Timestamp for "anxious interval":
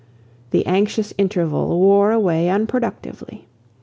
0.65-1.79